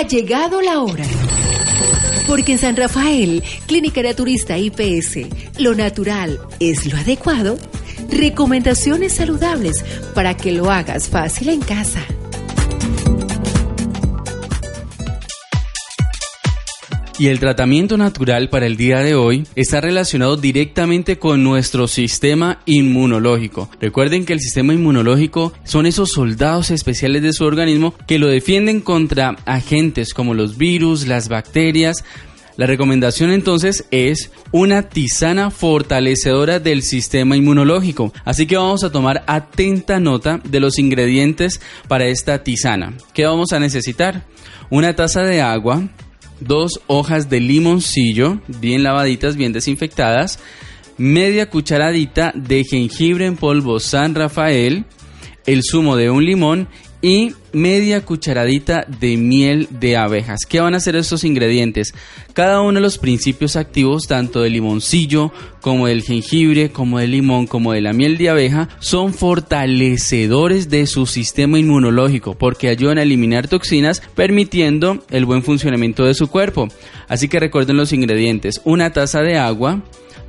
Ha 0.00 0.06
llegado 0.06 0.62
la 0.62 0.80
hora. 0.80 1.04
Porque 2.26 2.52
en 2.52 2.58
San 2.58 2.74
Rafael, 2.74 3.42
Clínica 3.66 4.02
Naturista 4.02 4.56
IPS, 4.56 5.58
lo 5.58 5.74
natural 5.74 6.40
es 6.58 6.90
lo 6.90 6.96
adecuado. 6.96 7.58
Recomendaciones 8.08 9.12
saludables 9.12 9.84
para 10.14 10.34
que 10.38 10.52
lo 10.52 10.70
hagas 10.70 11.10
fácil 11.10 11.50
en 11.50 11.60
casa. 11.60 12.00
Y 17.20 17.28
el 17.28 17.38
tratamiento 17.38 17.98
natural 17.98 18.48
para 18.48 18.64
el 18.64 18.78
día 18.78 19.00
de 19.00 19.14
hoy 19.14 19.46
está 19.54 19.82
relacionado 19.82 20.38
directamente 20.38 21.18
con 21.18 21.44
nuestro 21.44 21.86
sistema 21.86 22.62
inmunológico. 22.64 23.68
Recuerden 23.78 24.24
que 24.24 24.32
el 24.32 24.40
sistema 24.40 24.72
inmunológico 24.72 25.52
son 25.64 25.84
esos 25.84 26.12
soldados 26.12 26.70
especiales 26.70 27.20
de 27.20 27.34
su 27.34 27.44
organismo 27.44 27.92
que 28.06 28.18
lo 28.18 28.28
defienden 28.28 28.80
contra 28.80 29.36
agentes 29.44 30.14
como 30.14 30.32
los 30.32 30.56
virus, 30.56 31.06
las 31.06 31.28
bacterias, 31.28 32.04
la 32.56 32.64
recomendación 32.66 33.30
entonces 33.30 33.84
es 33.90 34.30
una 34.50 34.88
tisana 34.88 35.50
fortalecedora 35.50 36.58
del 36.58 36.82
sistema 36.82 37.36
inmunológico. 37.36 38.14
Así 38.24 38.46
que 38.46 38.56
vamos 38.56 38.82
a 38.82 38.92
tomar 38.92 39.24
atenta 39.26 40.00
nota 40.00 40.40
de 40.42 40.60
los 40.60 40.78
ingredientes 40.78 41.60
para 41.86 42.06
esta 42.06 42.42
tisana. 42.42 42.94
¿Qué 43.12 43.26
vamos 43.26 43.52
a 43.52 43.60
necesitar? 43.60 44.24
Una 44.70 44.94
taza 44.94 45.22
de 45.22 45.40
agua, 45.42 45.88
dos 46.40 46.80
hojas 46.86 47.30
de 47.30 47.40
limoncillo, 47.40 48.40
bien 48.48 48.82
lavaditas, 48.82 49.36
bien 49.36 49.52
desinfectadas, 49.52 50.38
media 50.96 51.48
cucharadita 51.48 52.32
de 52.34 52.64
jengibre 52.64 53.26
en 53.26 53.36
polvo 53.36 53.80
San 53.80 54.14
Rafael, 54.14 54.84
el 55.46 55.62
zumo 55.62 55.96
de 55.96 56.10
un 56.10 56.24
limón 56.24 56.68
y 57.02 57.32
media 57.52 58.04
cucharadita 58.04 58.86
de 59.00 59.16
miel 59.16 59.68
de 59.70 59.96
abejas. 59.96 60.40
¿Qué 60.48 60.60
van 60.60 60.74
a 60.74 60.76
hacer 60.76 60.96
estos 60.96 61.24
ingredientes? 61.24 61.94
Cada 62.34 62.60
uno 62.60 62.74
de 62.74 62.80
los 62.80 62.98
principios 62.98 63.56
activos, 63.56 64.06
tanto 64.06 64.42
del 64.42 64.52
limoncillo 64.52 65.32
como 65.60 65.86
del 65.86 66.02
jengibre, 66.02 66.70
como 66.70 66.98
del 66.98 67.12
limón, 67.12 67.46
como 67.46 67.72
de 67.72 67.80
la 67.80 67.92
miel 67.92 68.18
de 68.18 68.28
abeja, 68.28 68.68
son 68.80 69.14
fortalecedores 69.14 70.68
de 70.68 70.86
su 70.86 71.06
sistema 71.06 71.58
inmunológico 71.58 72.36
porque 72.36 72.68
ayudan 72.68 72.98
a 72.98 73.02
eliminar 73.02 73.48
toxinas 73.48 74.02
permitiendo 74.14 75.02
el 75.10 75.24
buen 75.24 75.42
funcionamiento 75.42 76.04
de 76.04 76.14
su 76.14 76.28
cuerpo. 76.28 76.68
Así 77.08 77.28
que 77.28 77.40
recuerden 77.40 77.76
los 77.76 77.92
ingredientes. 77.92 78.60
Una 78.64 78.92
taza 78.92 79.22
de 79.22 79.38
agua, 79.38 79.82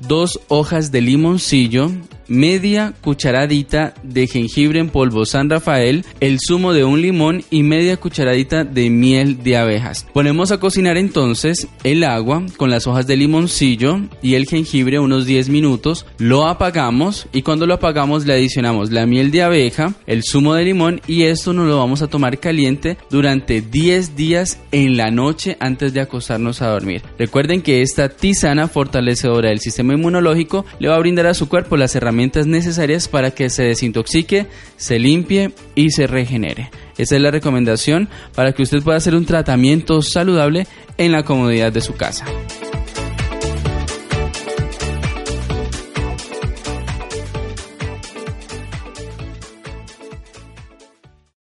dos 0.00 0.40
hojas 0.48 0.90
de 0.90 1.02
limoncillo, 1.02 1.90
media 2.28 2.94
cucharadita 3.00 3.94
de 4.02 4.26
jengibre 4.26 4.80
en 4.80 4.88
polvo 4.88 5.26
San 5.26 5.50
Rafael, 5.50 6.04
el 6.20 6.38
zumo 6.40 6.72
de 6.72 6.84
un 6.84 7.02
limón 7.02 7.44
y 7.50 7.62
media 7.62 7.96
cucharadita 7.96 8.64
de 8.64 8.90
miel 8.90 9.42
de 9.42 9.56
abejas. 9.56 10.06
Ponemos 10.12 10.50
a 10.50 10.58
cocinar 10.58 10.96
entonces 10.96 11.68
el 11.82 12.04
agua 12.04 12.42
con 12.56 12.70
las 12.70 12.86
hojas 12.86 13.06
de 13.06 13.16
limoncillo 13.16 14.00
y 14.22 14.34
el 14.34 14.46
jengibre 14.46 14.98
unos 14.98 15.26
10 15.26 15.48
minutos, 15.48 16.06
lo 16.18 16.46
apagamos 16.46 17.26
y 17.32 17.42
cuando 17.42 17.66
lo 17.66 17.74
apagamos 17.74 18.26
le 18.26 18.32
adicionamos 18.32 18.90
la 18.90 19.06
miel 19.06 19.30
de 19.30 19.42
abeja, 19.42 19.94
el 20.06 20.22
zumo 20.22 20.54
de 20.54 20.64
limón 20.64 21.00
y 21.06 21.24
esto 21.24 21.52
nos 21.52 21.66
lo 21.66 21.78
vamos 21.78 22.02
a 22.02 22.08
tomar 22.08 22.38
caliente 22.38 22.96
durante 23.10 23.60
10 23.60 24.16
días 24.16 24.58
en 24.72 24.96
la 24.96 25.10
noche 25.10 25.56
antes 25.60 25.92
de 25.92 26.00
acostarnos 26.00 26.62
a 26.62 26.68
dormir. 26.68 27.02
Recuerden 27.18 27.62
que 27.62 27.82
esta 27.82 28.08
tisana 28.08 28.68
fortalecedora 28.68 29.50
del 29.50 29.60
sistema 29.60 29.94
inmunológico 29.94 30.64
le 30.78 30.88
va 30.88 30.96
a 30.96 31.00
brindar 31.00 31.26
a 31.26 31.34
su 31.34 31.48
cuerpo 31.48 31.76
las 31.76 31.94
herramientas 31.94 32.13
necesarias 32.14 33.08
para 33.08 33.32
que 33.32 33.50
se 33.50 33.64
desintoxique, 33.64 34.46
se 34.76 34.98
limpie 34.98 35.52
y 35.74 35.90
se 35.90 36.06
regenere. 36.06 36.70
Esa 36.96 37.16
es 37.16 37.22
la 37.22 37.30
recomendación 37.30 38.08
para 38.34 38.52
que 38.52 38.62
usted 38.62 38.82
pueda 38.82 38.98
hacer 38.98 39.14
un 39.14 39.26
tratamiento 39.26 40.00
saludable 40.02 40.66
en 40.96 41.12
la 41.12 41.24
comodidad 41.24 41.72
de 41.72 41.80
su 41.80 41.94
casa. 41.94 42.24